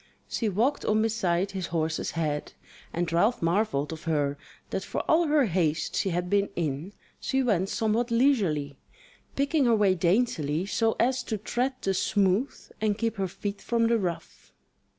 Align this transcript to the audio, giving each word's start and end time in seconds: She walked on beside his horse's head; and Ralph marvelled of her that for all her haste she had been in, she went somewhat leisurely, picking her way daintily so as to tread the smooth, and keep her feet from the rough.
She 0.27 0.49
walked 0.49 0.83
on 0.83 1.03
beside 1.03 1.51
his 1.51 1.67
horse's 1.67 2.09
head; 2.09 2.53
and 2.91 3.13
Ralph 3.13 3.39
marvelled 3.39 3.93
of 3.93 4.05
her 4.05 4.35
that 4.71 4.83
for 4.83 5.01
all 5.01 5.27
her 5.27 5.45
haste 5.45 5.95
she 5.95 6.09
had 6.09 6.27
been 6.27 6.49
in, 6.55 6.93
she 7.19 7.43
went 7.43 7.69
somewhat 7.69 8.09
leisurely, 8.09 8.79
picking 9.35 9.65
her 9.65 9.75
way 9.75 9.93
daintily 9.93 10.65
so 10.65 10.95
as 10.99 11.21
to 11.25 11.37
tread 11.37 11.73
the 11.81 11.93
smooth, 11.93 12.59
and 12.81 12.97
keep 12.97 13.17
her 13.17 13.27
feet 13.27 13.61
from 13.61 13.85
the 13.85 13.99
rough. 13.99 14.51